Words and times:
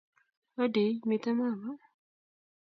Hodi, 0.55 0.87
mitei 1.07 1.33
mama? 1.39 1.77